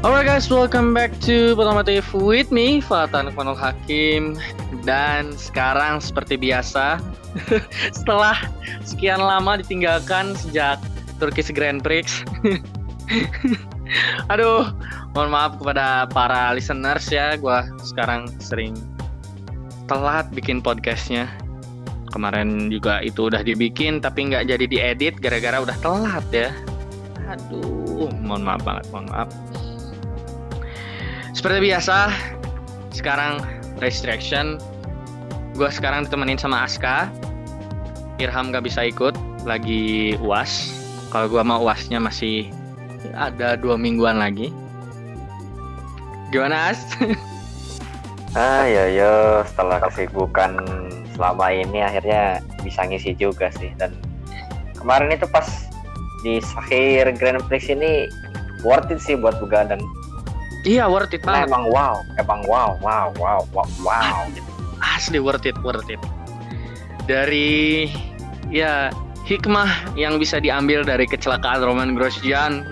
[0.00, 4.32] Alright guys, welcome back to Otomotif with me, Fatan Fanul Hakim.
[4.80, 7.04] Dan sekarang seperti biasa
[8.00, 8.32] Setelah
[8.80, 10.80] sekian lama ditinggalkan sejak
[11.20, 12.24] Turkish Grand Prix
[14.32, 14.72] Aduh,
[15.12, 18.72] mohon maaf kepada para listeners ya Gua sekarang sering
[19.84, 21.28] telat bikin podcastnya.
[22.08, 26.48] Kemarin juga itu udah dibikin tapi nggak jadi diedit gara-gara udah telat ya.
[27.28, 29.28] Aduh, mohon maaf banget, mohon maaf
[31.34, 32.10] seperti biasa,
[32.94, 33.42] sekarang
[33.78, 34.58] restriction.
[35.54, 37.10] Gue sekarang ditemenin sama Aska.
[38.20, 39.16] Irham gak bisa ikut,
[39.48, 40.72] lagi uas.
[41.10, 42.52] Kalau gue mau uasnya masih
[43.16, 44.52] ada dua mingguan lagi.
[46.30, 46.80] Gimana As?
[48.38, 50.54] ah ya ya setelah kesibukan
[51.18, 53.90] selama ini akhirnya bisa ngisi juga sih dan
[54.78, 55.66] kemarin itu pas
[56.22, 58.06] di akhir Grand Prix ini
[58.62, 59.82] worth it sih buat begadang
[60.60, 61.48] Iya worth it banget.
[61.48, 64.28] emang wow, emang wow, wow, wow, wow, wow.
[64.84, 66.00] Asli worth it, worth it.
[67.08, 67.88] Dari
[68.52, 68.92] ya
[69.24, 72.68] hikmah yang bisa diambil dari kecelakaan Roman Grosjean.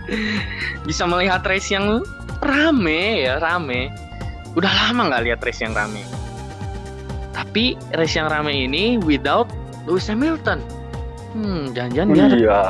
[0.88, 2.06] bisa melihat race yang
[2.46, 3.90] rame ya, rame.
[4.54, 6.06] Udah lama nggak lihat race yang rame.
[7.34, 9.50] Tapi race yang rame ini without
[9.90, 10.62] Lewis Hamilton.
[11.34, 12.62] Hmm, jangan-jangan dia iya.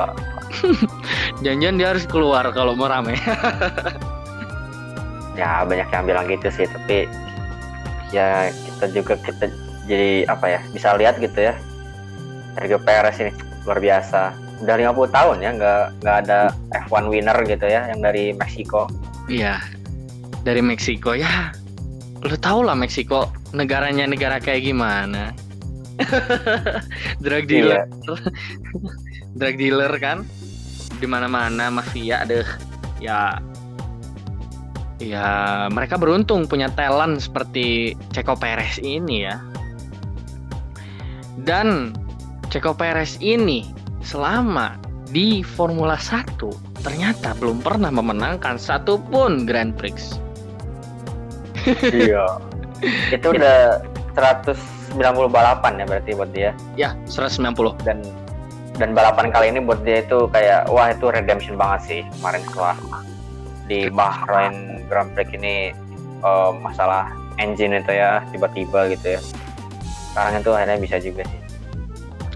[1.45, 3.21] jangan-jangan dia harus keluar kalau mau rame.
[5.37, 7.05] ya banyak yang bilang gitu sih tapi
[8.11, 9.53] ya kita juga kita
[9.87, 11.55] jadi apa ya bisa lihat gitu ya.
[12.57, 13.33] Sergio Perez ini
[13.69, 14.33] luar biasa.
[14.65, 16.39] Udah 50 tahun ya nggak nggak ada
[16.89, 18.89] F1 winner gitu ya yang dari Meksiko.
[19.29, 19.61] Iya
[20.47, 21.51] dari Meksiko ya.
[22.23, 25.35] Lu tau lah Meksiko negaranya negara kayak gimana.
[27.25, 27.91] Drug dealer.
[27.91, 28.15] Iya.
[29.41, 30.23] drug dealer kan?
[30.97, 32.47] Di mana mana mafia deh
[33.03, 33.37] ya
[35.03, 39.37] ya mereka beruntung punya talent seperti Ceko Perez ini ya.
[41.45, 41.93] Dan
[42.49, 43.67] Ceko Perez ini
[44.01, 44.79] selama
[45.13, 50.19] di Formula 1 ternyata belum pernah memenangkan satu pun Grand Prix.
[51.91, 52.27] iya.
[53.17, 53.81] Itu udah
[54.15, 55.01] 190
[55.33, 56.53] balapan ya berarti buat dia.
[56.77, 57.57] Ya, 190.
[57.83, 58.05] Dan
[58.77, 62.77] dan balapan kali ini buat dia itu kayak wah itu redemption banget sih kemarin setelah
[63.67, 65.75] di Bahrain Grand Prix ini
[66.23, 69.21] uh, masalah engine itu ya tiba-tiba gitu ya
[70.15, 71.47] sekarang itu akhirnya bisa juga sih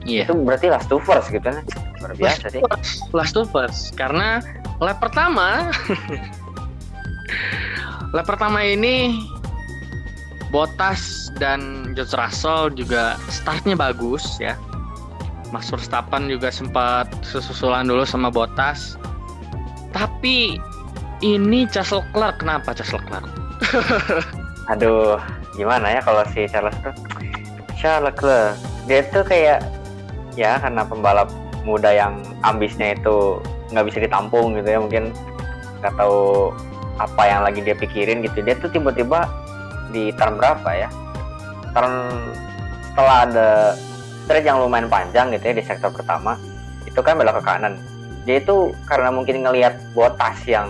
[0.08, 0.24] Iya.
[0.28, 1.60] Itu berarti last to first gitu kan?
[2.00, 2.60] Luar biasa last sih.
[2.64, 4.40] First, last to first karena
[4.80, 5.68] lap pertama
[8.16, 9.20] lap pertama ini
[10.50, 14.56] Bottas dan George Russell juga startnya bagus ya.
[15.50, 18.98] Max Verstappen juga sempat susulan dulu sama Bottas.
[19.94, 20.58] Tapi
[21.20, 22.40] ini Charles Leclerc.
[22.40, 23.26] Kenapa Charles Leclerc?
[24.72, 25.20] Aduh,
[25.54, 26.92] gimana ya kalau si Charles tuh
[27.76, 28.56] Charles Leclerc.
[28.88, 29.60] Dia tuh kayak
[30.34, 31.28] ya karena pembalap
[31.62, 33.38] muda yang ambisnya itu
[33.70, 35.12] nggak bisa ditampung gitu ya mungkin
[35.84, 36.50] nggak tahu
[36.96, 38.40] apa yang lagi dia pikirin gitu.
[38.40, 39.28] Dia tuh tiba-tiba
[39.92, 40.88] di turn berapa ya?
[41.76, 41.92] Turn
[42.90, 43.50] setelah ada
[44.26, 46.34] stretch yang lumayan panjang gitu ya di sektor pertama
[46.88, 47.74] itu kan belok ke kanan.
[48.28, 50.68] Dia itu karena mungkin ngelihat botas yang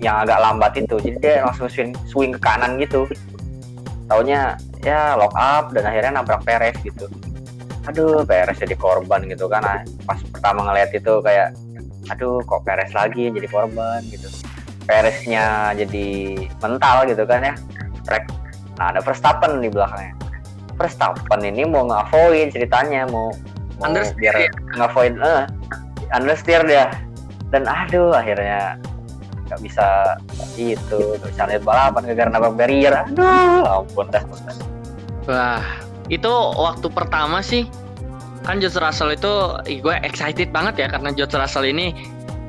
[0.00, 0.96] yang agak lambat itu.
[1.00, 3.08] Jadi dia langsung swing, swing ke kanan gitu.
[4.10, 7.08] Taunya ya lock up dan akhirnya nabrak Perez gitu.
[7.88, 9.62] Aduh Perez jadi korban gitu kan.
[9.62, 11.56] Nah, pas pertama ngeliat itu kayak
[12.10, 14.02] aduh kok Perez lagi jadi korban?
[14.10, 14.28] gitu.
[14.82, 17.54] Pereznya jadi mental gitu kan ya.
[18.02, 18.26] Track.
[18.80, 20.16] nah ada Verstappen di belakangnya.
[20.74, 23.30] Verstappen ini mau ngavoid ceritanya mau
[23.78, 25.44] mau biar ngavoid eh
[26.10, 26.90] understeer dia.
[27.52, 28.80] Dan aduh akhirnya
[29.52, 30.16] nggak bisa
[30.56, 32.94] itu nggak bisa lihat balapan gara-gara nabrak barrier.
[32.96, 34.24] Aduh ampun dah.
[35.28, 35.62] Wah
[36.08, 37.68] itu waktu pertama sih
[38.42, 39.32] kan George Russell itu
[39.84, 41.94] gue excited banget ya karena George Russell ini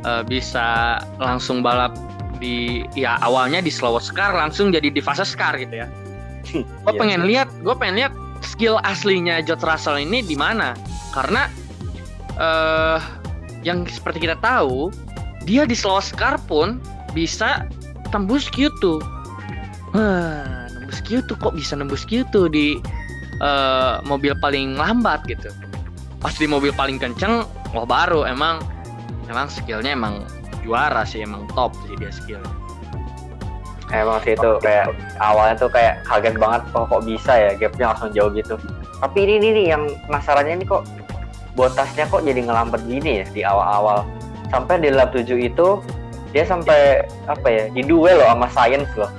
[0.07, 1.94] uh, bisa langsung balap
[2.41, 5.88] di ya awalnya di slow car langsung jadi di fast car gitu ya.
[6.83, 8.13] Gue iya pengen lihat gue pengen lihat
[8.44, 10.75] skill aslinya George Russell ini di mana.
[11.15, 11.47] Karena
[12.35, 12.99] uh,
[13.63, 14.91] yang seperti kita tahu
[15.47, 16.83] dia di slow car pun
[17.13, 17.65] bisa
[18.12, 19.13] tembus Q2
[19.94, 22.81] Wah, nembus Q2 kok bisa nembus Q2 di
[23.45, 25.54] uh, mobil paling lambat gitu?
[26.18, 27.45] Pas di mobil paling kenceng
[27.77, 28.65] wah baru emang
[29.30, 30.25] emang skillnya emang
[30.65, 32.42] juara sih emang top sih dia skill.
[33.94, 34.89] Emang sih itu kayak
[35.21, 38.57] awalnya tuh kayak kaget banget kok kok bisa ya gapnya langsung jauh gitu.
[38.98, 40.89] Tapi ini nih yang masalahnya ini kok
[41.54, 44.09] botasnya kok jadi ngelambat gini ya di awal-awal.
[44.50, 45.77] Sampai di lap 7 itu
[46.33, 49.12] dia sampai apa ya di duel loh sama Science loh.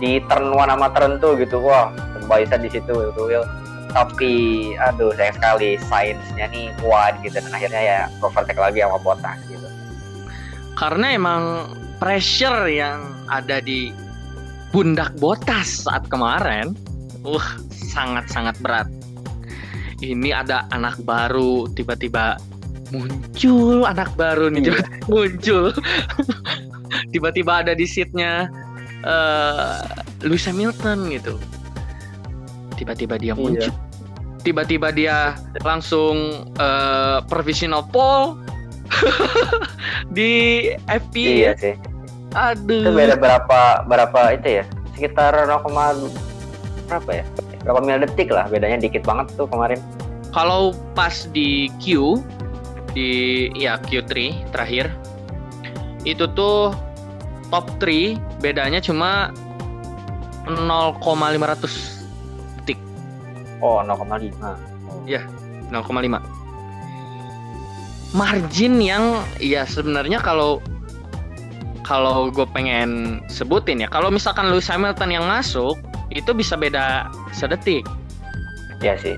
[0.00, 1.60] Di turn one sama turn two gitu.
[1.60, 1.92] Wah
[2.24, 3.44] bisa di situ duel.
[3.92, 4.32] Tapi
[4.80, 7.36] aduh sayang sekali sainsnya nih kuat gitu.
[7.36, 9.68] Dan akhirnya ya overtake lagi sama Bottas gitu.
[10.74, 11.42] Karena emang
[12.02, 13.94] pressure yang ada di
[14.74, 16.74] pundak Bottas saat kemarin
[17.22, 18.88] uh sangat-sangat berat.
[20.02, 22.36] Ini ada anak baru tiba-tiba
[22.94, 24.78] muncul anak baru nih iya.
[25.10, 25.74] muncul.
[27.12, 28.46] Tiba-tiba ada di seatnya
[29.02, 29.82] uh,
[30.22, 31.34] Lewis Hamilton gitu.
[32.78, 33.38] Tiba-tiba dia iya.
[33.38, 33.72] muncul.
[34.44, 38.38] Tiba-tiba dia langsung uh, provisional pole
[40.16, 40.32] di
[40.86, 41.74] FP iya sih.
[42.34, 42.86] Aduh.
[42.86, 44.64] Itu beda berapa berapa itu ya?
[44.94, 45.58] Sekitar 0,
[46.86, 47.24] berapa ya?
[47.64, 49.80] Berapa mil detik lah bedanya dikit banget tuh kemarin.
[50.34, 52.18] Kalau pas di Q
[52.94, 54.14] di ya Q3
[54.54, 54.94] terakhir
[56.06, 56.70] itu tuh
[57.50, 59.34] top 3 bedanya cuma
[60.46, 62.04] 0,500
[62.60, 62.78] detik.
[63.64, 64.36] Oh, 0,5.
[65.08, 65.24] Ya,
[65.72, 66.20] 0,5.
[68.14, 70.62] Margin yang ya sebenarnya kalau
[71.84, 75.76] kalau gue pengen sebutin ya, kalau misalkan Lewis Hamilton yang masuk
[76.14, 77.84] itu bisa beda sedetik.
[78.80, 79.16] Ya sih.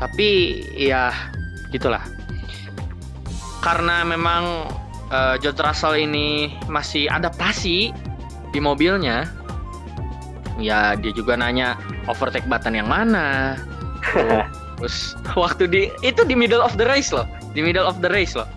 [0.00, 1.12] Tapi ya
[1.70, 2.02] gitulah.
[3.60, 4.70] Karena memang
[5.10, 7.92] uh, George Russell ini masih adaptasi
[8.50, 9.30] di mobilnya
[10.60, 11.78] ya dia juga nanya
[12.10, 13.56] overtake button yang mana?
[14.80, 18.32] Terus waktu di itu di middle of the race loh di middle of the race
[18.32, 18.48] loh.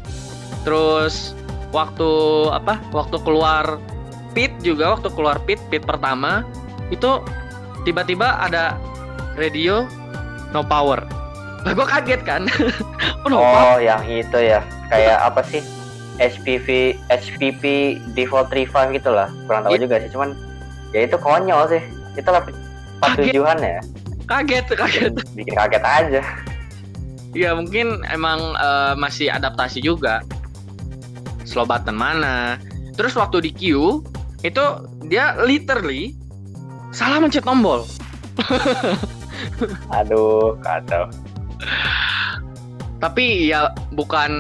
[0.63, 1.35] Terus
[1.75, 2.09] waktu
[2.53, 3.81] apa waktu keluar
[4.31, 6.45] pit juga waktu keluar pit pit pertama
[6.93, 7.19] itu
[7.83, 8.77] tiba-tiba ada
[9.35, 9.83] radio
[10.53, 11.01] no power
[11.63, 12.41] Lah gue kaget kan.
[13.27, 14.59] oh, oh yang itu ya.
[14.91, 15.63] Kayak apa sih?
[16.21, 17.63] SPV SPP
[18.13, 19.31] default 35 gitu lah.
[19.47, 19.81] Kurang tahu yeah.
[19.81, 20.09] juga sih.
[20.11, 20.29] Cuman
[20.91, 21.81] ya itu konyol sih.
[22.19, 22.43] Itu lah
[23.17, 23.79] tujuan ya.
[24.27, 25.13] Kaget, kaget.
[25.33, 26.21] Bikin kaget aja.
[27.33, 30.21] Ya mungkin emang uh, masih adaptasi juga.
[31.47, 32.59] Slow button mana.
[32.93, 33.61] Terus waktu di Q
[34.45, 34.63] itu
[35.09, 36.13] dia literally
[36.93, 37.87] salah mencet tombol.
[39.97, 41.09] Aduh, kacau
[43.03, 44.31] tapi ya bukan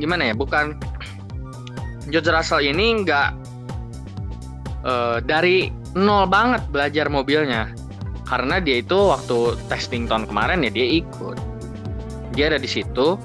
[0.00, 0.72] gimana ya bukan
[2.08, 3.28] George Russell ini nggak
[4.88, 7.68] uh, dari nol banget belajar mobilnya.
[8.24, 11.36] Karena dia itu waktu testing tahun kemarin ya dia ikut.
[12.32, 13.20] Dia ada di situ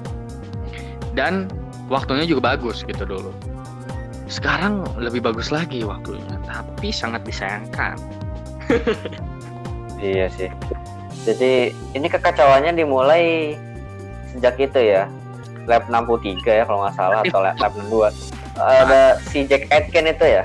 [1.16, 1.48] dan
[1.88, 3.32] waktunya juga bagus gitu dulu.
[4.28, 7.96] Sekarang lebih bagus lagi waktunya tapi sangat disayangkan.
[10.02, 10.50] Iya sih.
[11.22, 13.54] Jadi ini kekacauannya dimulai
[14.32, 15.06] sejak itu ya.
[15.70, 18.10] Lap 63 ya kalau nggak salah atau lap, lap 62
[18.58, 20.42] ada si Jack Aitken itu ya.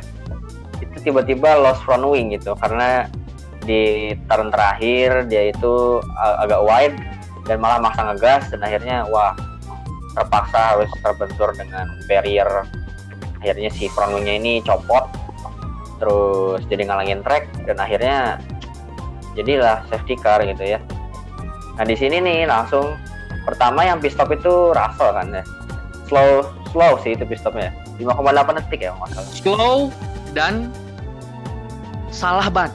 [0.78, 3.10] Itu tiba-tiba lost front wing gitu karena
[3.66, 6.98] di turn terakhir dia itu agak wide
[7.50, 9.34] dan malah maksa ngegas dan akhirnya wah
[10.14, 12.64] terpaksa harus terbentur dengan barrier.
[13.42, 15.10] Akhirnya si front wingnya ini copot
[15.98, 18.38] terus jadi ngalangin track dan akhirnya
[19.34, 20.80] jadilah safety car gitu ya.
[21.74, 22.94] Nah di sini nih langsung
[23.48, 25.44] pertama yang pit stop itu Russell kan ya.
[26.12, 26.44] Slow
[26.76, 27.72] slow sih itu pit stopnya.
[27.98, 29.90] 5,8 detik ya masalah slow
[30.36, 30.70] dan
[32.12, 32.70] salah ban.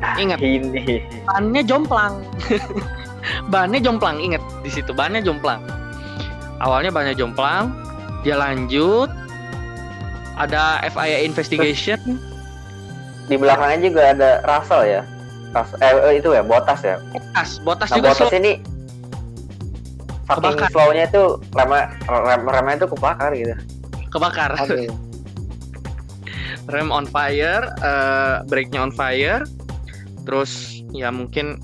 [0.00, 0.40] Nah, ingat.
[0.40, 1.04] ini.
[1.28, 2.24] Bannya jomplang.
[3.52, 4.40] Bannya jomplang ingat.
[4.64, 5.60] Di situ bannya jomplang.
[6.64, 7.68] Awalnya bannya jomplang
[8.24, 9.12] dia lanjut.
[10.40, 12.00] Ada FIA investigation.
[13.28, 15.02] Di belakangnya juga ada Russell ya.
[15.52, 16.96] Kas, eh, eh, itu ya botas ya.
[17.12, 17.60] Botas.
[17.60, 18.40] Botas nah, juga botas slow.
[18.40, 18.52] ini
[20.30, 20.68] saking kebakar.
[20.70, 21.22] slownya itu
[21.54, 21.70] rem
[22.06, 23.54] rem remnya itu kebakar gitu.
[24.14, 24.50] Kebakar.
[24.62, 24.86] Okay.
[26.72, 29.42] rem on fire uh, brake-nya on fire.
[30.22, 31.58] Terus ya mungkin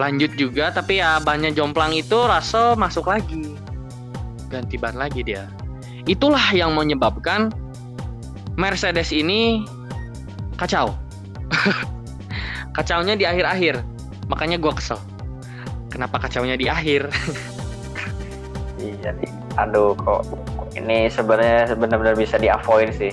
[0.00, 3.54] lanjut juga tapi ya banyak jomplang itu rasa masuk lagi.
[4.50, 5.46] Ganti ban lagi dia.
[6.04, 7.54] Itulah yang menyebabkan
[8.58, 9.64] Mercedes ini
[10.58, 10.92] kacau.
[12.76, 13.84] Kacaunya di akhir-akhir.
[14.32, 14.96] Makanya gue kesel.
[15.92, 17.12] Kenapa kacaunya di akhir
[19.02, 20.22] iya nih aduh kok
[20.72, 23.12] ini sebenarnya benar-benar bisa di avoid sih.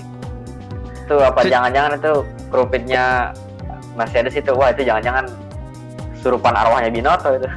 [1.04, 3.34] Itu apa jangan-jangan itu krupitnya
[3.98, 5.28] masih ada situ wah itu jangan-jangan
[6.20, 7.48] surupan arwahnya Binoto itu.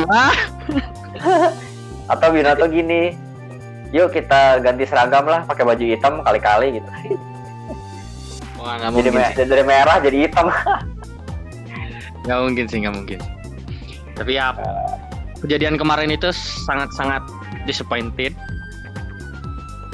[2.12, 3.16] Atau Binoto gini
[3.94, 6.90] yuk kita ganti seragam lah pakai baju hitam kali-kali gitu.
[8.64, 10.48] Wah, jadi, me dari merah jadi hitam.
[12.24, 13.18] Nggak mungkin sih nggak mungkin.
[14.16, 14.56] Tapi ya
[15.44, 16.32] kejadian kemarin itu
[16.64, 17.20] sangat-sangat
[17.64, 18.32] disappointed.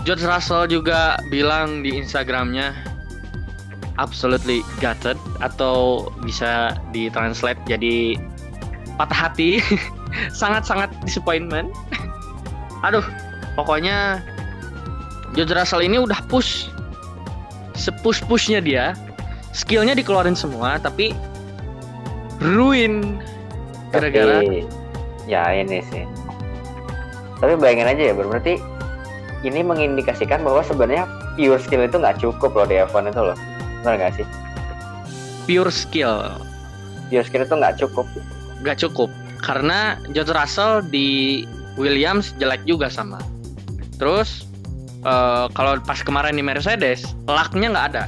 [0.09, 2.73] George Russell juga bilang di Instagramnya
[4.00, 8.17] absolutely gutted atau bisa ditranslate jadi
[8.97, 9.61] patah hati.
[10.41, 11.71] Sangat-sangat disappointment.
[12.87, 13.05] Aduh
[13.55, 14.25] pokoknya
[15.37, 16.67] George Russell ini udah push.
[17.77, 18.97] Sepush pushnya dia.
[19.50, 21.12] Skillnya dikeluarin semua tapi
[22.41, 23.21] ruin
[23.93, 24.41] gara-gara
[25.29, 26.09] ya ini sih
[27.41, 28.61] tapi bayangin aja ya berarti
[29.41, 33.37] ini mengindikasikan bahwa sebenarnya pure skill itu nggak cukup loh di F1 itu loh.
[33.81, 34.27] Benar nggak sih?
[35.49, 36.37] Pure skill.
[37.09, 38.07] Pure skill itu nggak cukup.
[38.61, 39.09] Nggak cukup.
[39.41, 41.43] Karena George Russell di
[41.81, 43.17] Williams jelek juga sama.
[43.97, 44.45] Terus
[45.09, 48.05] uh, kalau pas kemarin di Mercedes lucknya nggak ada.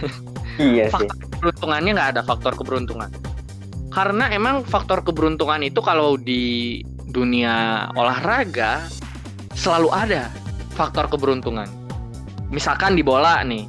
[0.60, 1.08] Iya sih.
[1.08, 3.08] Faktor keberuntungannya nggak ada faktor keberuntungan.
[3.96, 8.86] Karena emang faktor keberuntungan itu kalau di dunia olahraga
[9.54, 10.30] selalu ada
[10.78, 11.66] faktor keberuntungan.
[12.50, 13.66] Misalkan di bola nih,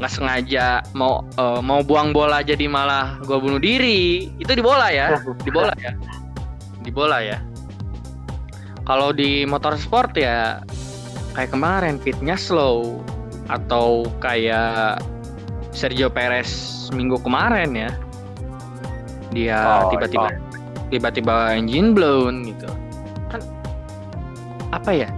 [0.00, 4.88] nggak sengaja mau uh, mau buang bola jadi malah gue bunuh diri, itu di bola
[4.88, 5.92] ya, di bola ya,
[6.80, 7.38] di bola ya.
[8.82, 10.60] Kalau di motorsport ya
[11.38, 13.00] kayak kemarin fitnya slow
[13.46, 15.00] atau kayak
[15.72, 17.90] Sergio Perez minggu kemarin ya,
[19.32, 20.51] dia oh, tiba-tiba oh,
[20.92, 22.68] tiba-tiba engine blown gitu.
[23.32, 23.40] Kan
[24.76, 25.08] apa ya?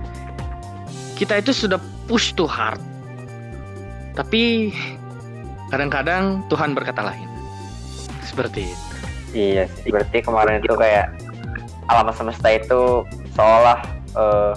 [1.19, 2.79] Kita itu sudah push to hard.
[4.15, 4.71] Tapi
[5.75, 7.27] kadang-kadang Tuhan berkata lain.
[8.23, 8.85] Seperti itu.
[9.35, 11.11] Iya sih berarti kemarin itu kayak
[11.91, 13.03] alam semesta itu
[13.35, 13.83] seolah
[14.15, 14.55] uh,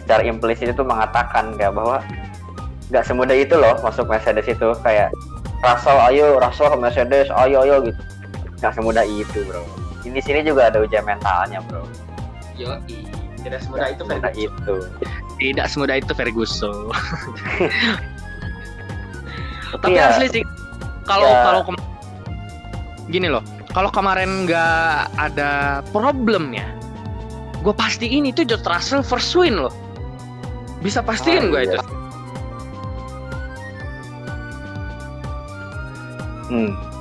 [0.00, 2.00] secara implisit itu mengatakan kayak bahwa
[2.88, 4.72] nggak semudah itu loh masuk Mercedes itu.
[4.80, 5.12] Kayak
[5.60, 8.00] Russell ayo Russell ke Mercedes ayo ayo gitu.
[8.64, 11.88] Nggak semudah itu bro ini sini juga ada ujian mentalnya bro.
[12.54, 12.76] Yo
[13.44, 14.74] tidak semudah itu semudah itu.
[15.40, 16.92] Tidak semudah itu Ferguson.
[19.74, 20.44] Tapi ya, asli sih
[21.02, 21.42] kalau ya.
[21.42, 21.60] kalau
[23.10, 23.42] gini loh
[23.74, 26.64] kalau kemarin nggak ada problem ya
[27.60, 29.72] gue pastiin itu George Russell first win loh.
[30.84, 31.74] Bisa pastiin oh, gue iya.
[31.74, 31.80] itu.
[36.52, 36.93] Hmm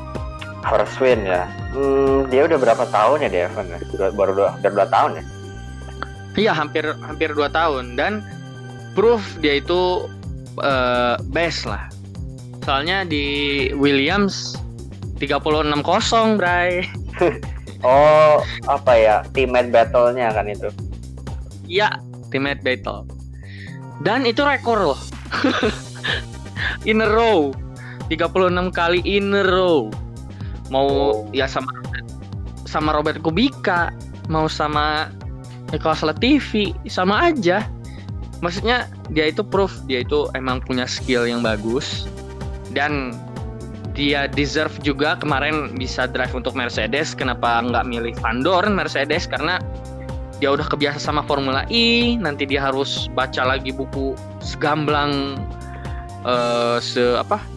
[0.67, 3.79] first win ya hmm, dia udah berapa tahun ya di F1 ya
[4.15, 5.25] baru dua, udah dua tahun ya
[6.33, 8.25] Iya hampir hampir dua tahun dan
[8.97, 10.09] proof dia itu
[10.57, 11.93] uh, best lah.
[12.65, 14.57] Soalnya di Williams
[15.21, 15.83] 36-0,
[16.41, 16.89] Bray.
[17.85, 19.15] oh, apa ya?
[19.35, 20.73] Teammate battle-nya kan itu.
[21.69, 22.01] Iya,
[22.33, 23.05] teammate battle.
[24.01, 24.99] Dan itu rekor loh.
[26.89, 27.53] in a row.
[28.09, 29.91] 36 kali in a row.
[30.73, 31.69] Mau ya sama
[32.65, 33.93] sama Robert Kubica,
[34.25, 35.13] mau sama
[35.93, 37.61] salah TV sama aja.
[38.41, 42.09] Maksudnya dia itu proof dia itu emang punya skill yang bagus.
[42.73, 43.13] Dan
[43.93, 47.13] dia deserve juga kemarin bisa drive untuk Mercedes.
[47.13, 49.29] Kenapa nggak milih Van Dorn Mercedes?
[49.29, 49.61] Karena
[50.41, 52.17] dia udah kebiasa sama Formula E.
[52.17, 55.37] Nanti dia harus baca lagi buku segamblang
[56.25, 57.52] uh, se apa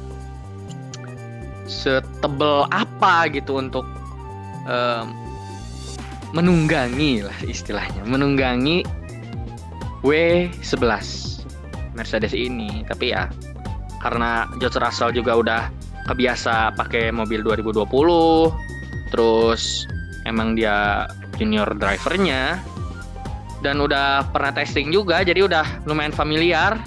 [1.66, 3.86] setebel apa gitu untuk
[4.66, 5.06] uh,
[6.34, 8.82] menunggangi lah istilahnya menunggangi
[10.02, 11.06] W11
[11.98, 12.86] Mercedes ini.
[12.86, 13.30] Tapi ya
[14.00, 15.62] karena George Russell juga udah
[16.06, 17.90] kebiasa pakai mobil 2020
[19.10, 19.86] terus
[20.26, 22.62] emang dia junior drivernya
[23.64, 26.78] dan udah pernah testing juga jadi udah lumayan familiar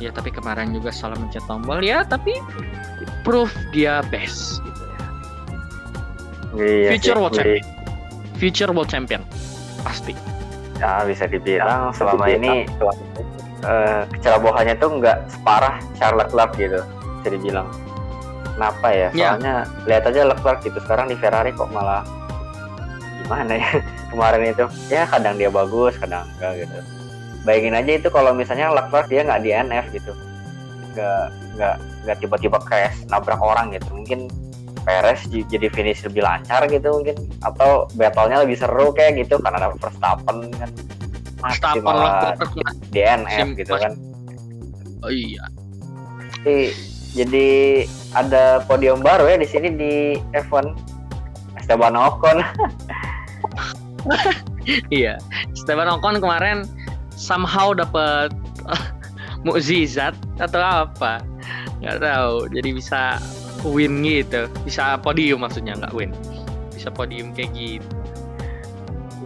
[0.00, 1.84] ya tapi kemarin juga salah mencet tombol.
[1.84, 2.34] Ya tapi
[3.22, 4.98] proof dia best gitu ya.
[6.56, 7.64] Iya, future world champion.
[8.40, 9.22] Future world champion.
[9.84, 10.16] Pasti.
[10.80, 12.64] Ya bisa dibilang ya, selama ini.
[13.60, 16.80] uh, kecerobohannya tuh nggak separah Charles Leclerc gitu
[17.20, 17.68] bisa dibilang.
[18.56, 19.36] Kenapa ya, ya.
[19.36, 19.88] soalnya ya.
[19.88, 22.00] lihat aja Leclerc gitu sekarang di Ferrari kok malah
[23.20, 23.68] gimana ya?
[24.10, 26.99] Kemarin itu ya kadang dia bagus kadang enggak gitu
[27.44, 30.12] bayangin aja itu kalau misalnya Leclerc dia nggak di NF gitu.
[30.94, 31.24] Nggak
[31.56, 33.88] nggak nggak tiba-tiba crash nabrak orang gitu.
[33.92, 34.28] Mungkin
[34.80, 37.16] Perez jadi finish lebih lancar gitu mungkin.
[37.44, 40.70] Atau battle-nya lebih seru kayak gitu karena ada Verstappen kan.
[41.40, 42.36] Verstappen lah
[42.92, 43.92] DNF gitu kan.
[45.00, 45.44] Oh iya.
[46.40, 46.72] Jadi,
[47.16, 47.48] jadi
[48.16, 49.92] ada podium baru ya di sini di
[50.32, 50.72] F1
[51.60, 52.40] Esteban Ocon.
[54.92, 55.16] Iya.
[55.56, 56.68] Esteban Ocon kemarin
[57.20, 58.32] somehow dapat
[59.44, 61.20] mukjizat atau apa
[61.84, 63.02] nggak tahu jadi bisa
[63.68, 66.12] win gitu bisa podium maksudnya nggak win
[66.72, 68.00] bisa podium kayak gitu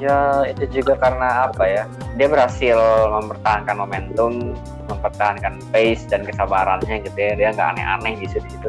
[0.02, 1.82] Ya itu juga karena apa ya?
[2.18, 2.74] Dia berhasil
[3.14, 4.58] mempertahankan momentum,
[4.90, 7.38] mempertahankan pace dan kesabarannya gitu ya.
[7.38, 8.42] Dia nggak aneh-aneh di situ.
[8.50, 8.68] situ.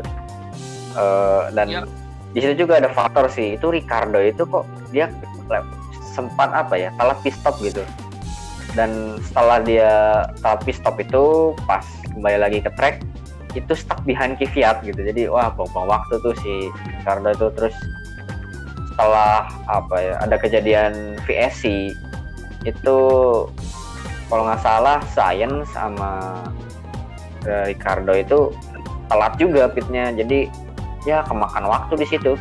[0.94, 1.82] Uh, dan ya.
[2.32, 3.58] di situ juga ada faktor sih.
[3.58, 5.10] Itu Ricardo itu kok dia
[6.14, 6.94] sempat apa ya?
[7.02, 7.82] Salah pit stop gitu.
[8.76, 9.92] Dan setelah dia
[10.68, 13.00] pit stop itu pas kembali lagi ke track
[13.56, 15.00] itu stuck behind Kvyat gitu.
[15.00, 16.68] Jadi wah buang waktu tuh si
[17.00, 17.76] Ricardo itu terus
[18.92, 21.96] setelah apa ya ada kejadian VSC
[22.68, 22.98] itu
[24.28, 26.44] kalau nggak salah Science sama
[27.48, 28.52] uh, Ricardo itu
[29.08, 30.12] telat juga pitnya.
[30.12, 30.52] Jadi
[31.08, 32.36] ya kemakan waktu di situ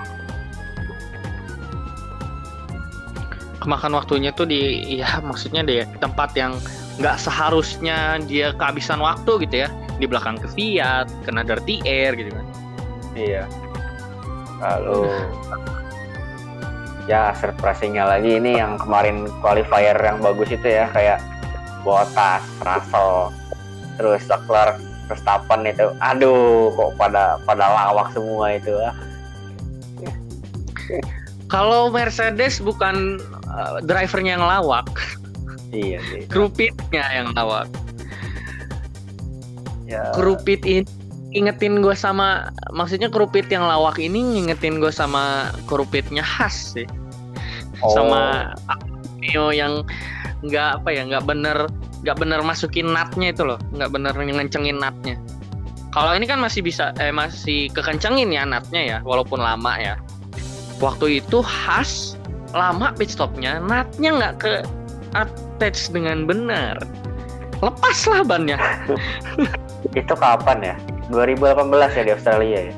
[3.65, 6.61] kemakan waktunya tuh di ya maksudnya deh tempat yang
[7.01, 9.69] nggak seharusnya dia kehabisan waktu gitu ya.
[9.97, 12.47] Di belakang ke Fiat kena dirty air gitu kan.
[13.17, 13.49] Iya.
[14.61, 15.11] Lalu
[17.05, 21.21] ya surprisingnya lagi ini yang kemarin qualifier yang bagus itu ya kayak
[21.85, 23.29] Bottas, Russell,
[24.01, 28.97] terus Leclerc, Verstappen itu, aduh kok pada pada lawak semua itu ah.
[31.53, 33.21] Kalau Mercedes bukan
[33.55, 34.91] uh, drivernya yang lawak,
[35.71, 36.27] iya sih.
[36.27, 37.71] Krupitnya yang lawak.
[39.87, 40.11] Ya.
[40.17, 40.83] Krupit ini
[41.35, 46.87] ingetin gue sama maksudnya kerupit yang lawak ini ngingetin gue sama kerupitnya khas sih
[47.83, 47.91] oh.
[47.93, 48.55] sama
[49.19, 49.83] Mio yang
[50.47, 51.67] nggak apa ya nggak bener
[52.07, 55.19] nggak bener masukin natnya itu loh nggak bener ngencengin natnya
[55.91, 59.99] kalau ini kan masih bisa eh masih kekencengin ya natnya ya walaupun lama ya
[60.79, 62.15] waktu itu khas
[62.55, 64.55] lama pit stopnya natnya nggak ke
[65.19, 66.79] attach dengan benar
[67.59, 68.59] lepas lah bannya
[70.01, 70.77] itu kapan ya
[71.13, 72.75] 2018 ya di Australia ya?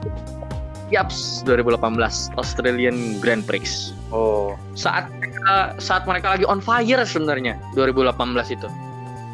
[0.86, 1.98] Yaps, 2018
[2.38, 3.90] Australian Grand Prix.
[4.14, 4.54] Oh.
[4.78, 5.10] Saat
[5.50, 8.14] uh, saat mereka lagi on fire sebenarnya 2018
[8.54, 8.68] itu.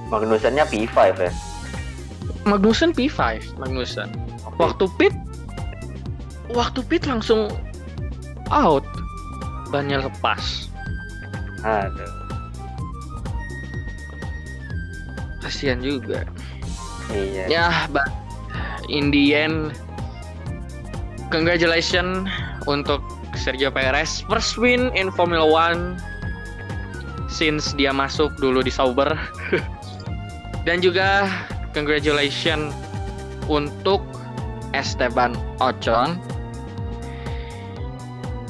[0.08, 1.32] Magnussennya P5 ya?
[2.42, 4.10] Magnussen P5, Magnussen.
[4.42, 4.58] Okay.
[4.58, 5.14] Waktu pit
[6.52, 7.52] waktu pit langsung
[8.50, 8.82] out.
[9.72, 10.68] Bannya lepas.
[11.64, 12.12] Aduh.
[15.40, 16.28] Kasihan juga.
[17.10, 17.44] Iya.
[17.48, 17.66] Ya,
[18.92, 19.72] in the end
[21.32, 22.28] congratulations
[22.68, 23.00] untuk
[23.32, 25.96] Sergio Perez first win in Formula One
[27.32, 29.16] since dia masuk dulu di Sauber
[30.68, 31.26] dan juga
[31.72, 32.74] congratulations
[33.48, 34.04] untuk
[34.76, 36.20] Esteban Ocon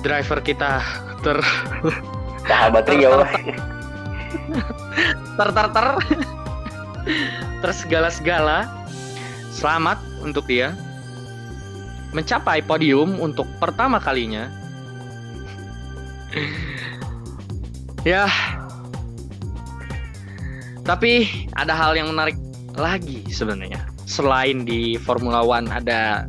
[0.02, 0.82] driver kita
[1.22, 1.38] ter
[2.50, 3.22] sahabat Rio
[5.38, 5.88] ter ter ter
[7.62, 8.56] ter segala segala
[9.54, 10.74] selamat untuk dia
[12.12, 14.52] mencapai podium untuk pertama kalinya.
[18.04, 18.28] ya.
[20.82, 22.36] Tapi ada hal yang menarik
[22.76, 23.80] lagi sebenarnya.
[24.04, 26.28] Selain di Formula One ada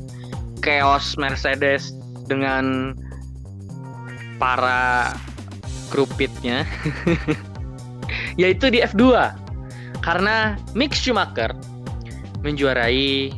[0.64, 1.92] chaos Mercedes
[2.32, 2.96] dengan
[4.44, 5.16] para
[5.88, 6.68] krupitnya
[8.42, 9.32] yaitu di F2
[10.04, 11.56] karena Mick Schumacher
[12.44, 13.32] menjuarai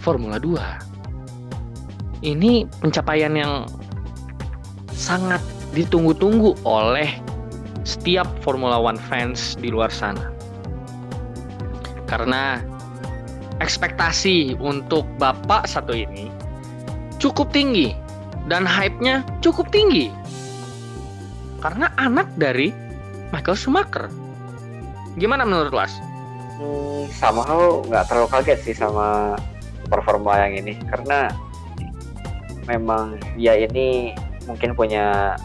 [0.00, 2.24] Formula 2.
[2.24, 3.68] Ini pencapaian yang
[4.96, 5.44] sangat
[5.76, 7.12] ditunggu-tunggu oleh
[7.84, 10.32] setiap Formula One fans di luar sana.
[12.08, 12.64] Karena
[13.60, 16.32] ekspektasi untuk bapak satu ini
[17.22, 17.94] cukup tinggi
[18.50, 20.10] dan hype-nya cukup tinggi.
[21.62, 22.74] Karena anak dari
[23.30, 24.10] Michael Schumacher.
[25.14, 25.94] Gimana menurut Las?
[26.58, 27.42] Hmm, sama
[27.86, 29.36] nggak terlalu kaget sih sama
[29.90, 31.28] performa yang ini karena
[32.70, 34.14] memang ya ini
[34.46, 35.36] mungkin punya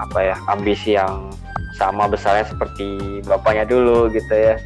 [0.00, 1.30] apa ya ambisi yang
[1.76, 4.56] sama besarnya seperti bapaknya dulu gitu ya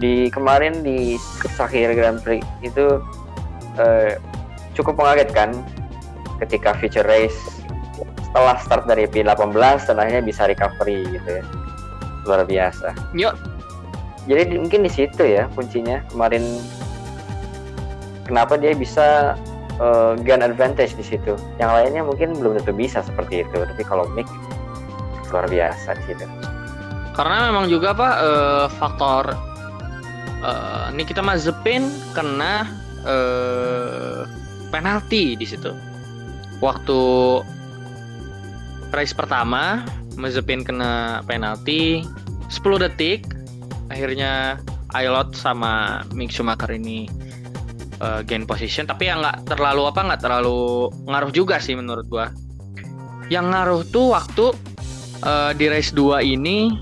[0.00, 1.20] di kemarin di
[1.56, 3.04] Sakir Grand Prix itu
[3.76, 4.16] eh,
[4.72, 5.52] cukup mengagetkan
[6.40, 7.36] ketika future race
[8.30, 11.44] setelah start dari P18 dan akhirnya bisa recovery gitu ya
[12.28, 12.94] luar biasa.
[13.16, 13.34] Yuk.
[14.28, 16.44] Jadi mungkin di situ ya kuncinya kemarin
[18.28, 19.34] kenapa dia bisa
[19.80, 21.34] uh, gain advantage di situ.
[21.58, 23.58] Yang lainnya mungkin belum tentu bisa seperti itu.
[23.58, 24.28] Tapi kalau Mick
[25.34, 26.24] luar biasa di situ.
[27.16, 29.34] Karena memang juga apa uh, faktor
[30.44, 32.68] uh, ini kita Mazepin kena
[33.02, 34.22] uh,
[34.70, 35.89] penalti di situ.
[36.60, 37.00] Waktu
[38.92, 39.84] race pertama
[40.20, 42.04] Mazepin kena penalti
[42.52, 43.24] 10 detik
[43.88, 44.60] akhirnya
[44.92, 47.06] Ailot sama Mick Schumacher ini
[48.02, 52.28] uh, gain position tapi ya nggak terlalu apa nggak terlalu ngaruh juga sih menurut gua
[53.30, 54.46] Yang ngaruh tuh waktu
[55.22, 56.74] uh, di race 2 ini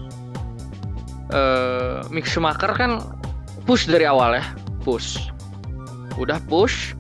[1.33, 3.05] uh, Mick Schumacher kan
[3.69, 4.45] push dari awal ya,
[4.81, 5.29] push.
[6.17, 6.97] Udah push,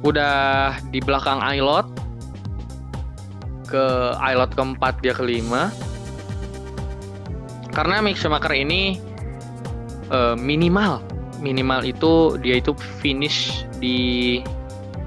[0.00, 1.86] udah di belakang Ailot
[3.68, 3.84] ke
[4.18, 5.70] Ailot keempat dia kelima.
[7.70, 8.98] Karena Mick Schumacher ini
[10.10, 11.10] uh, minimal
[11.40, 14.40] minimal itu dia itu finish di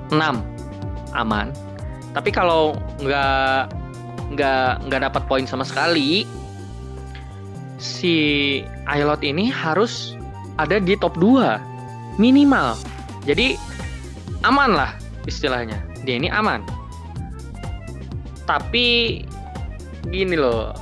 [0.10, 0.17] 6
[1.13, 1.53] aman.
[2.12, 3.69] Tapi kalau nggak
[4.34, 6.25] nggak nggak dapat poin sama sekali,
[7.77, 8.15] si
[8.89, 10.17] Ailot ini harus
[10.58, 12.77] ada di top 2 minimal.
[13.23, 13.56] Jadi
[14.43, 14.91] aman lah
[15.25, 15.79] istilahnya.
[16.03, 16.63] Dia ini aman.
[18.43, 19.19] Tapi
[20.12, 20.75] gini loh.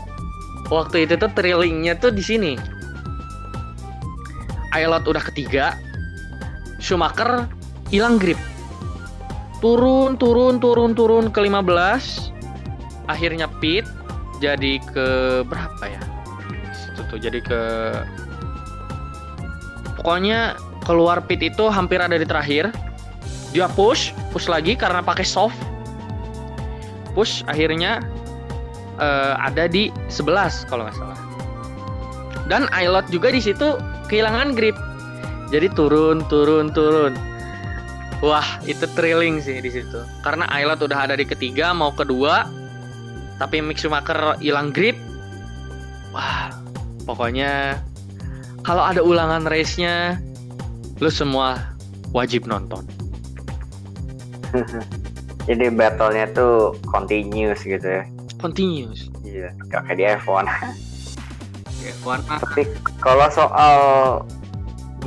[0.72, 2.54] Waktu itu tuh trailingnya tuh di sini.
[4.74, 5.78] Ailot udah ketiga.
[6.82, 7.46] Schumacher
[7.94, 8.40] hilang grip.
[9.62, 12.34] Turun, turun, turun, turun ke 15.
[13.06, 13.86] Akhirnya pit
[14.42, 15.08] jadi ke
[15.46, 16.02] berapa ya?
[16.96, 17.62] Itu tuh jadi ke
[20.02, 22.74] pokoknya keluar pit itu hampir ada di terakhir
[23.52, 25.58] dia push push lagi karena pakai soft.
[27.12, 28.00] Push akhirnya
[29.00, 31.20] uh, ada di 11 kalau nggak salah.
[32.48, 33.76] Dan Ailot juga di situ
[34.08, 34.76] kehilangan grip.
[35.52, 37.14] Jadi turun turun turun.
[38.24, 40.00] Wah itu thrilling sih di situ.
[40.24, 42.48] Karena Ailot udah ada di ketiga mau kedua
[43.42, 44.96] tapi Mick Schumacher hilang grip.
[46.16, 46.56] Wah
[47.04, 47.82] pokoknya
[48.62, 50.22] kalau ada ulangan race-nya,
[51.02, 51.58] lu semua
[52.14, 52.86] wajib nonton.
[55.50, 58.04] Jadi battle-nya tuh continuous gitu ya.
[58.38, 59.10] Continuous.
[59.26, 60.46] Iya, gak kayak di F1.
[61.82, 62.64] Di F1 Tapi
[63.02, 63.76] kalau soal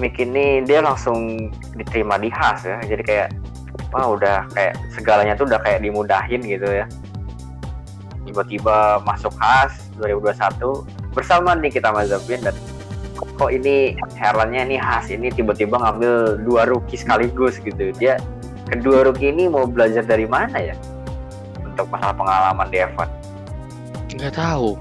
[0.03, 2.83] Mick ini dia langsung diterima di Haas ya.
[2.83, 3.29] Jadi kayak
[3.95, 6.87] wah udah kayak segalanya tuh udah kayak dimudahin gitu ya.
[8.27, 12.57] Tiba-tiba masuk Haas 2021 bersama nih kita Mazepin dan
[13.15, 18.19] kok ini herannya nih khas ini tiba-tiba ngambil dua rookie sekaligus gitu dia
[18.69, 20.77] kedua rookie ini mau belajar dari mana ya?
[21.65, 23.25] Untuk masalah pengalaman di F1
[24.15, 24.79] nggak tahu.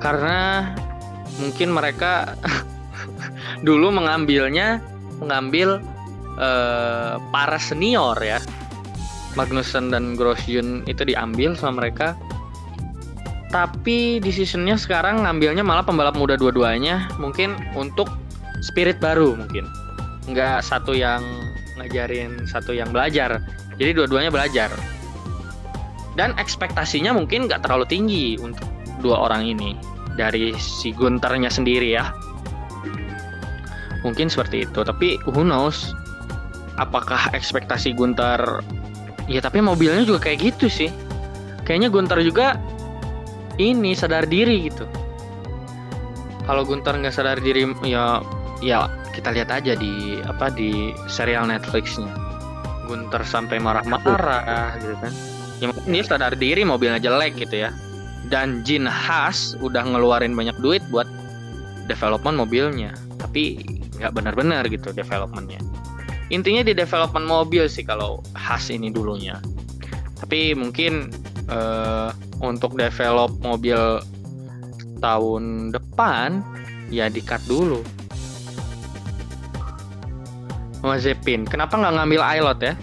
[0.00, 0.72] Karena
[1.38, 2.34] mungkin mereka
[3.66, 4.80] dulu mengambilnya
[5.20, 5.82] mengambil
[6.40, 8.40] uh, para senior ya.
[9.36, 12.18] Magnussen dan Grosjean itu diambil sama mereka.
[13.48, 17.06] Tapi decisionnya sekarang ngambilnya malah pembalap muda dua-duanya.
[17.22, 18.10] Mungkin untuk
[18.64, 19.68] spirit baru mungkin.
[20.26, 21.22] Nggak satu yang
[21.78, 23.40] ngajarin satu yang belajar.
[23.78, 24.70] Jadi dua-duanya belajar.
[26.18, 28.66] Dan ekspektasinya mungkin nggak terlalu tinggi untuk
[28.98, 29.78] dua orang ini.
[30.18, 32.10] Dari si Gunternya sendiri ya.
[34.02, 34.82] Mungkin seperti itu.
[34.82, 35.94] Tapi who knows?
[36.78, 38.62] Apakah ekspektasi Gunter?
[39.30, 40.90] Ya tapi mobilnya juga kayak gitu sih.
[41.62, 42.58] Kayaknya Gunter juga
[43.62, 44.86] ini sadar diri gitu.
[46.48, 48.24] Kalau Gunter nggak sadar diri ya
[48.64, 52.14] ya kita lihat aja di apa di serial Netflixnya.
[52.86, 55.12] Gunter sampai marah-marah gitu kan.
[55.58, 57.74] Ya mungkin dia sadar diri mobilnya jelek gitu ya.
[58.30, 61.10] Dan Jin Haas udah ngeluarin banyak duit buat
[61.90, 62.94] development mobilnya.
[63.18, 63.58] Tapi
[63.98, 65.58] nggak benar-benar gitu developmentnya.
[66.30, 69.42] Intinya di development mobil sih kalau Haas ini dulunya.
[70.22, 71.10] Tapi mungkin
[71.50, 73.98] uh, untuk develop mobil
[75.02, 76.42] tahun depan
[76.90, 77.97] ya di cut dulu
[80.88, 82.74] Mazepin kenapa nggak ngambil Ailot ya?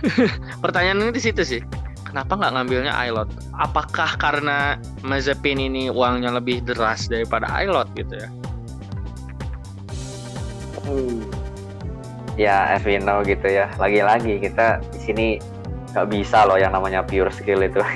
[0.64, 1.62] Pertanyaannya di situ sih.
[2.02, 4.74] Kenapa nggak ngambilnya Ailot apakah karena
[5.06, 8.28] Mazepin ini uangnya lebih deras daripada Ailot gitu ya?
[10.90, 11.22] Hmm.
[12.34, 13.70] ya Evino gitu ya.
[13.78, 15.26] Lagi-lagi kita di sini
[15.94, 17.78] nggak bisa loh yang namanya pure skill itu.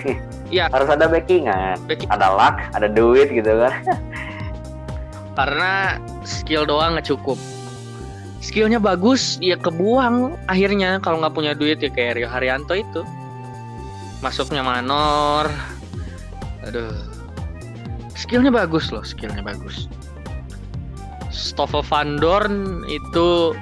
[0.53, 0.71] Iya.
[0.71, 1.83] harus ada backingan.
[1.89, 2.07] Backing.
[2.15, 3.75] ada luck ada duit gitu kan.
[5.41, 7.35] Karena skill doang nggak cukup
[8.45, 13.01] skillnya bagus dia kebuang akhirnya kalau nggak punya duit ya kayak Rio Haryanto itu.
[14.21, 15.49] Masuknya manor.
[16.69, 16.93] Aduh.
[18.13, 19.89] Skillnya bagus loh skillnya bagus.
[21.33, 23.57] Stoffel Van Dorn itu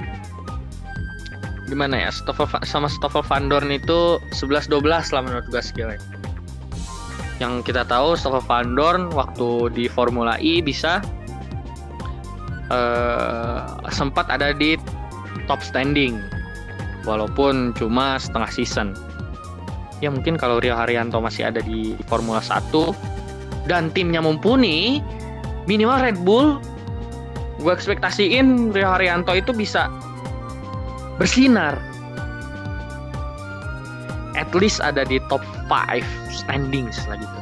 [1.71, 2.11] gimana ya?
[2.13, 6.03] Stoffel sama Stoffel Van Dorn itu 11-12 lah menurut gue skillnya.
[7.41, 11.01] Yang kita tahu Stoffel Van Dorn waktu di Formula E bisa
[12.73, 14.81] uh, sempat ada di
[15.47, 16.19] top standing
[17.05, 18.89] walaupun cuma setengah season
[20.01, 22.73] ya mungkin kalau Rio Haryanto masih ada di Formula 1
[23.71, 24.99] dan timnya mumpuni
[25.71, 26.59] minimal Red Bull
[27.63, 29.87] gue ekspektasiin Rio Haryanto itu bisa
[31.23, 31.79] bersinar.
[34.35, 36.03] At least ada di top 5
[36.35, 37.39] standings lah gitu.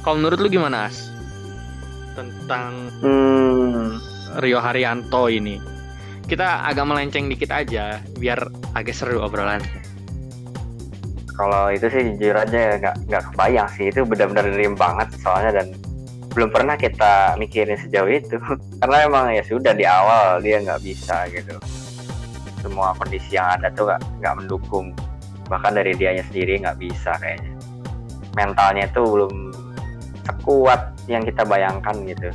[0.00, 1.11] Kalau menurut lu gimana As?
[2.12, 3.96] Tentang Hmm,
[4.38, 5.56] Rio Haryanto ini.
[6.22, 8.38] Kita agak melenceng dikit aja biar
[8.72, 9.60] agak seru obrolan.
[11.32, 13.88] kalau itu sih jujur aja ya, nggak nggak kebayang sih.
[13.88, 15.66] Itu benar-benar dream banget soalnya dan
[16.36, 18.36] belum pernah kita mikirin sejauh itu.
[18.84, 21.56] Karena emang ya sudah di awal dia nggak bisa gitu.
[22.60, 24.92] Semua kondisi yang ada tuh nggak nggak mendukung.
[25.48, 27.52] Bahkan dari dianya sendiri nggak bisa kayaknya.
[28.36, 29.51] Mentalnya itu belum
[30.26, 32.30] sekuat yang kita bayangkan gitu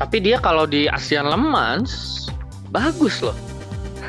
[0.00, 2.24] Tapi dia kalau di ASEAN Le Mans
[2.72, 3.36] bagus loh.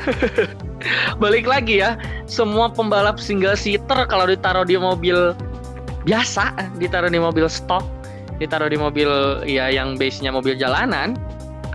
[1.22, 5.36] Balik lagi ya, semua pembalap single seater kalau ditaruh di mobil
[6.08, 7.84] biasa, ditaruh di mobil stok,
[8.40, 11.14] ditaruh di mobil ya yang base-nya mobil jalanan,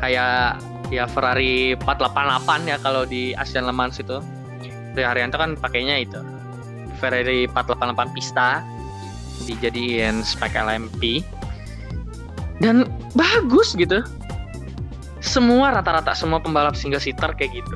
[0.02, 0.58] kayak
[0.90, 4.18] ya Ferrari 488 ya kalau di ASEAN Le Mans itu.
[4.98, 6.18] Rio Haryanto kan pakainya itu.
[6.98, 8.66] Ferrari 488 Pista
[9.46, 11.22] dijadiin spek LMP
[12.64, 14.02] dan bagus gitu.
[15.22, 17.76] Semua rata-rata semua pembalap single seater kayak gitu.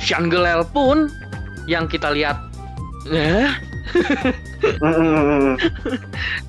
[0.00, 1.10] Sean Gelel pun
[1.64, 2.36] yang kita lihat
[3.08, 3.48] eh,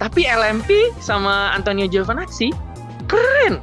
[0.01, 2.51] tapi LMP sama Antonio Giovinazzi
[3.07, 3.59] keren.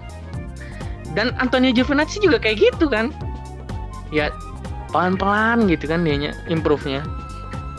[1.12, 3.12] Dan Antonio Giovinazzi juga kayak gitu kan.
[4.12, 4.32] Ya
[4.92, 7.04] pelan-pelan gitu kan dianya improve-nya.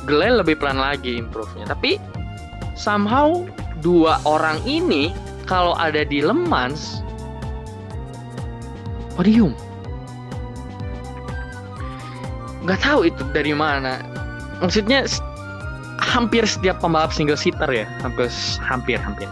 [0.06, 1.70] Gelel lebih pelan lagi improve-nya.
[1.70, 1.98] Tapi
[2.74, 3.46] somehow
[3.82, 5.14] dua orang ini
[5.50, 7.02] kalau ada di Le Mans
[9.14, 9.54] podium.
[12.64, 14.00] Nggak tahu itu dari mana.
[14.64, 15.04] Maksudnya
[16.00, 17.86] hampir setiap pembalap single seater ya?
[18.00, 18.32] Hampir
[18.64, 19.28] hampir hampir.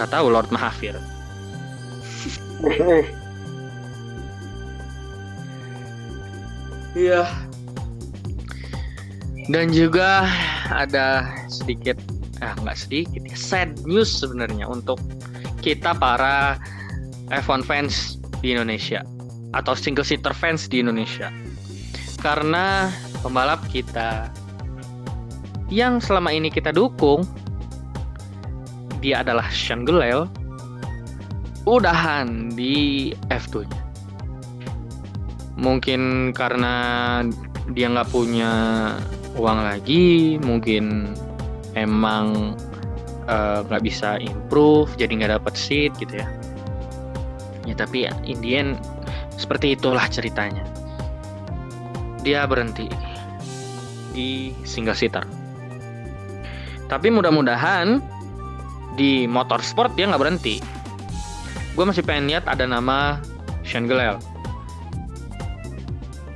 [0.00, 0.96] Nggak tahu Lord Mahathir
[6.96, 7.22] Iya.
[9.50, 10.26] Dan juga
[10.70, 11.98] ada sedikit,
[12.40, 15.00] ah nggak sedikit ya, sad news sebenarnya untuk
[15.60, 16.56] kita para
[17.28, 19.04] F1 fans di Indonesia
[19.52, 21.28] atau single seater fans di Indonesia.
[22.20, 22.88] Karena
[23.24, 24.28] pembalap kita
[25.70, 27.24] yang selama ini kita dukung
[29.00, 30.28] dia adalah Sean Gulel
[31.64, 33.80] udahan di F2-nya.
[35.60, 36.74] Mungkin karena
[37.72, 38.52] dia nggak punya
[39.36, 41.14] uang lagi, mungkin
[41.74, 42.56] emang
[43.28, 46.28] eh, nggak bisa improve, jadi nggak dapet seat gitu ya.
[47.68, 48.78] Ya tapi Indian
[49.36, 50.64] seperti itulah ceritanya.
[52.20, 52.90] Dia berhenti
[54.12, 55.24] di single seater.
[56.90, 58.02] Tapi mudah-mudahan
[58.98, 60.58] di motorsport dia nggak berhenti.
[61.78, 63.22] Gue masih pengen lihat ada nama
[63.62, 64.18] Sean Gelel.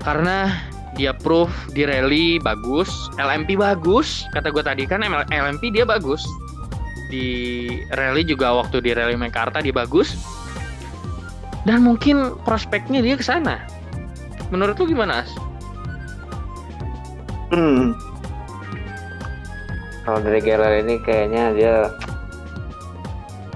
[0.01, 0.53] Karena
[0.95, 6.23] dia proof di rally bagus, LMP bagus, kata gue tadi kan LMP dia bagus.
[7.11, 7.27] Di
[7.95, 10.15] rally juga waktu di rally Mekarta dia bagus.
[11.65, 13.65] Dan mungkin prospeknya dia ke sana.
[14.53, 15.31] Menurut lu gimana, As?
[17.51, 17.97] Hmm.
[20.05, 21.75] Kalau dari Geller ini kayaknya dia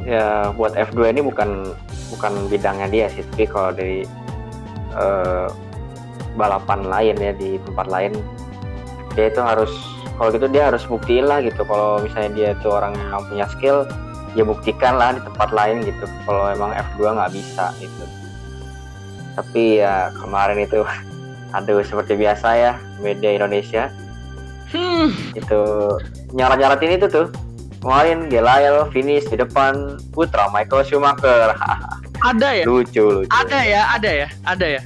[0.08, 1.76] ya buat F2 ini bukan
[2.16, 4.08] bukan bidangnya dia sih, tapi kalau dari
[4.96, 5.48] eh,
[6.38, 8.14] balapan lain ya di tempat lain.
[9.18, 9.74] Dia itu harus
[10.14, 11.66] kalau gitu dia harus buktiin lah gitu.
[11.66, 13.82] Kalau misalnya dia itu orang yang punya skill
[14.38, 16.06] ya buktikan lah di tempat lain gitu.
[16.22, 18.04] Kalau emang F2 nggak bisa gitu.
[19.34, 20.86] Tapi ya kemarin itu
[21.56, 22.72] aduh seperti biasa ya
[23.02, 23.90] media Indonesia.
[24.68, 25.60] Hmm, itu
[26.36, 27.32] nyarat-nyaratin itu tuh
[27.80, 31.56] kemarin Gelael finish di depan Putra Michael Schumacher.
[32.28, 32.64] Ada ya?
[32.66, 33.30] lucu lucu.
[33.30, 34.82] Ada ya, ada ya, ada ya.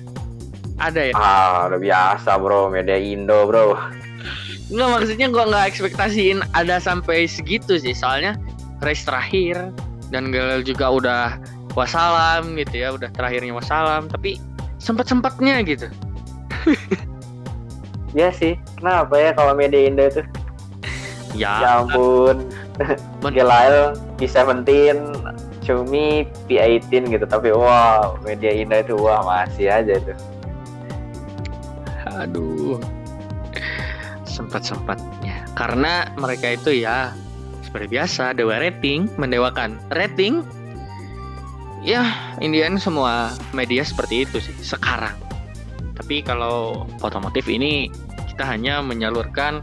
[0.82, 1.14] Ada ya.
[1.14, 3.78] ah udah biasa bro media Indo bro
[4.72, 7.92] Nggak maksudnya gua nggak ekspektasiin ada sampai segitu sih.
[7.92, 8.40] Soalnya
[8.80, 9.70] race terakhir
[10.08, 11.22] dan Galil juga udah
[11.76, 14.08] wassalam gitu ya, udah terakhirnya wassalam.
[14.08, 14.40] Tapi
[14.80, 15.92] sempat sempatnya gitu.
[18.18, 20.22] ya sih kenapa ya kalau media Indo itu
[21.32, 22.44] Ya, ya ampun
[23.32, 25.00] Gelael P17
[25.64, 30.12] Xiaomi P18 gitu tapi wow media Indo itu wah masih aja tuh
[32.20, 32.80] aduh.
[34.28, 35.44] Sempat sempatnya.
[35.56, 37.12] Karena mereka itu ya
[37.64, 40.44] seperti biasa dewa rating, mendewakan rating.
[41.82, 45.16] Ya, Indian semua media seperti itu sih sekarang.
[45.98, 47.90] Tapi kalau otomotif ini
[48.30, 49.60] kita hanya menyalurkan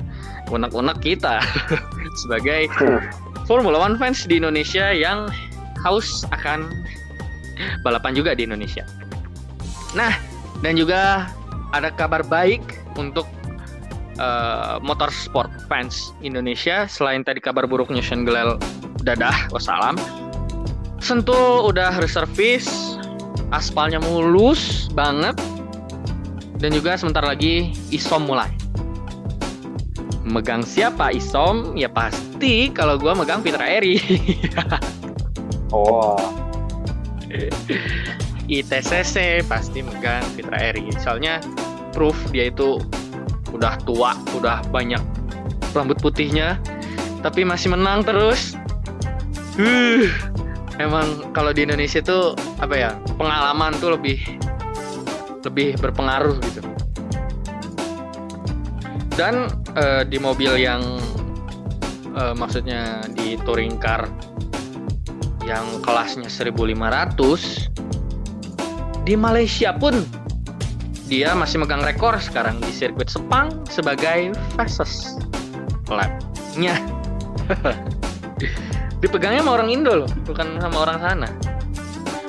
[0.52, 1.42] unek-unek kita
[2.26, 2.68] sebagai
[3.50, 5.30] Formula One fans di Indonesia yang
[5.82, 6.70] haus akan
[7.82, 8.84] balapan juga di Indonesia.
[9.98, 10.14] Nah,
[10.62, 11.32] dan juga
[11.74, 12.62] ada kabar baik
[12.98, 13.26] untuk
[14.18, 16.90] uh, motorsport fans Indonesia.
[16.90, 18.58] Selain tadi kabar buruknya Sean Glel
[19.06, 19.96] dadah wassalam.
[21.00, 22.98] Sentul udah reservis
[23.56, 25.38] aspalnya mulus banget.
[26.60, 28.52] Dan juga sebentar lagi Isom mulai.
[30.28, 31.80] Megang siapa Isom?
[31.80, 34.00] Ya pasti kalau gue megang Fitra Eri
[35.76, 36.20] oh
[38.50, 40.90] ITCC pasti megang Fitra Eri.
[40.98, 41.38] Soalnya
[41.94, 42.82] proof dia itu
[43.54, 45.02] udah tua udah banyak
[45.74, 46.58] rambut putihnya
[47.22, 48.58] tapi masih menang terus.
[49.60, 50.08] Uh,
[50.80, 52.34] emang kalau di Indonesia tuh
[52.64, 54.18] apa ya pengalaman tuh lebih
[55.44, 56.62] lebih berpengaruh gitu.
[59.20, 60.80] Dan uh, di mobil yang
[62.16, 64.08] uh, maksudnya di touring car
[65.44, 67.68] yang kelasnya 1500
[69.10, 70.06] di Malaysia pun
[71.10, 75.26] dia masih megang rekor sekarang di sirkuit Sepang sebagai fastest
[75.90, 76.78] lap-nya.
[79.02, 81.30] Dipegangnya sama orang Indo loh, bukan sama orang sana.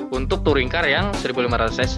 [0.09, 1.97] Untuk touring car yang 1500 cc.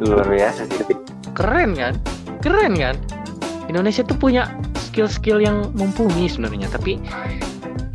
[0.00, 0.96] Luar biasa sih.
[1.36, 1.94] Keren kan?
[2.42, 2.98] keren kan
[3.70, 4.50] Indonesia tuh punya
[4.90, 6.98] skill-skill yang mumpuni sebenarnya tapi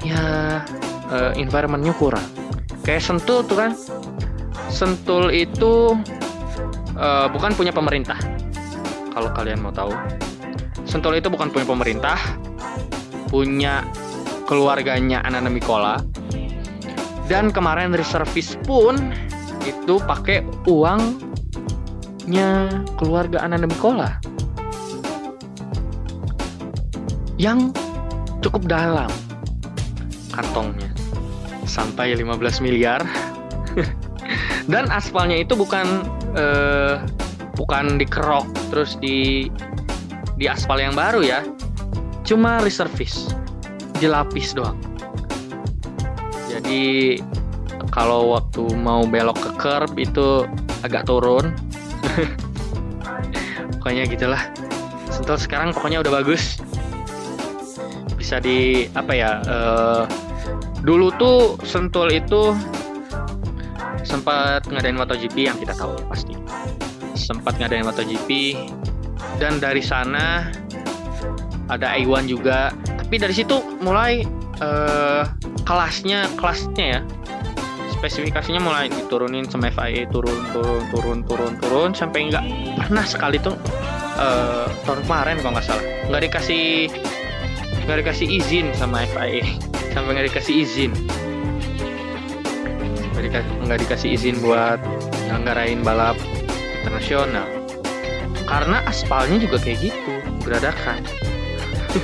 [0.01, 0.63] ya
[1.11, 2.23] uh, environmentnya kurang
[2.87, 3.71] kayak Sentul tuh kan
[4.67, 5.95] Sentul itu
[6.97, 8.19] uh, bukan punya pemerintah
[9.11, 9.89] kalau kalian mau tahu.
[10.85, 12.15] Sentul itu bukan punya pemerintah
[13.27, 13.83] punya
[14.47, 15.99] keluarganya Ananda Mikola.
[17.27, 18.95] Dan kemarin reservis pun
[19.67, 22.51] itu pakai uangnya
[22.95, 24.15] keluarga Ananda Mikola.
[27.35, 27.75] Yang
[28.39, 29.11] cukup dalam
[30.31, 30.87] kantongnya.
[31.67, 33.03] Sampai 15 miliar
[34.67, 36.03] dan aspalnya itu bukan
[36.35, 36.99] uh,
[37.55, 39.47] bukan dikerok terus di
[40.37, 41.41] di aspal yang baru ya.
[42.27, 43.31] Cuma reservis
[43.97, 44.77] dilapis doang.
[46.51, 47.17] Jadi
[47.89, 50.43] kalau waktu mau belok ke curb itu
[50.83, 51.55] agak turun.
[53.79, 54.43] Pokoknya gitulah.
[55.07, 56.59] Sentul sekarang pokoknya udah bagus.
[58.19, 60.03] Bisa di apa ya uh,
[60.83, 62.51] dulu tuh Sentul itu
[64.07, 66.33] sempat ngadain MotoGP yang kita tahu ya pasti.
[67.19, 68.55] Sempat ngadain MotoGP
[69.43, 70.47] dan dari sana
[71.67, 72.71] ada A1 juga.
[72.87, 74.23] Tapi dari situ mulai
[74.63, 75.27] uh,
[75.67, 77.01] kelasnya kelasnya ya
[77.97, 82.45] spesifikasinya mulai diturunin sama FIA turun turun turun turun turun sampai nggak
[82.77, 83.57] pernah sekali tuh
[84.21, 85.85] uh, tahun kemarin kalau nggak salah.
[86.07, 86.65] Nggak dikasih
[87.83, 89.43] nggak dikasih izin sama FIA
[89.95, 90.91] sampai nggak dikasih izin
[93.33, 94.79] nggak dikasih, izin buat
[95.27, 96.15] ngelenggarain balap
[96.83, 97.47] internasional.
[98.47, 100.13] Karena aspalnya juga kayak gitu
[100.47, 101.03] beradakan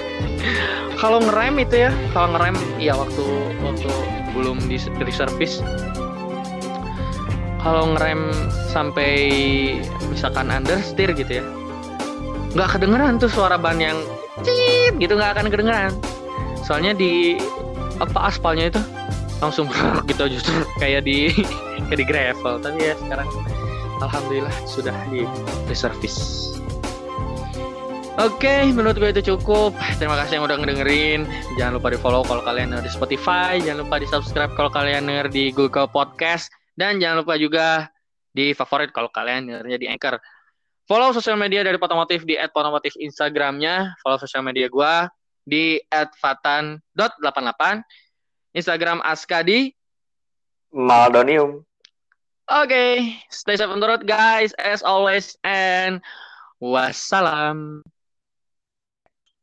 [1.00, 3.24] kalau ngerem itu ya kalau ngerem ya waktu
[3.64, 3.88] waktu
[4.36, 5.64] belum di, di service
[7.64, 8.36] kalau ngerem
[8.68, 9.16] sampai
[10.12, 11.46] misalkan understeer gitu ya
[12.54, 13.98] nggak kedengeran tuh suara ban yang
[14.46, 15.94] cip gitu nggak akan kedengeran.
[16.62, 17.38] Soalnya di
[17.98, 18.82] apa aspalnya itu
[19.44, 19.68] langsung
[20.10, 21.32] gitu justru kayak di
[21.92, 23.28] kayak di gravel tapi ya sekarang
[24.00, 25.28] alhamdulillah sudah di
[25.68, 26.50] reservis
[28.14, 29.74] Oke, okay, menurut gue itu cukup.
[29.98, 31.26] Terima kasih yang udah ngedengerin.
[31.58, 33.58] Jangan lupa di follow kalau kalian denger di Spotify.
[33.58, 36.54] Jangan lupa di subscribe kalau kalian denger di Google Podcast.
[36.78, 37.90] Dan jangan lupa juga
[38.30, 40.22] di favorit kalau kalian dengernya di Anchor.
[40.86, 43.98] Follow sosial media dari Potomotif di @potomotif Instagramnya.
[44.06, 44.94] Follow sosial media gue
[45.42, 47.82] di @fatan.88.
[48.56, 49.74] Instagram Askadi.
[50.74, 51.66] Maldonium.
[52.50, 53.18] Oke, okay.
[53.30, 56.02] stay safe on the road guys as always and
[56.62, 57.82] wassalam.